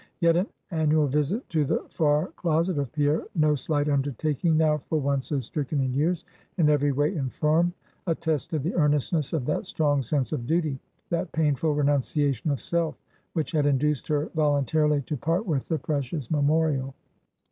[0.19, 4.99] Yet an annual visit to the far closet of Pierre no slight undertaking now for
[4.99, 6.25] one so stricken in years,
[6.57, 7.71] and every way infirm
[8.07, 10.79] attested the earnestness of that strong sense of duty,
[11.11, 12.99] that painful renunciation of self,
[13.33, 16.95] which had induced her voluntarily to part with the precious memorial.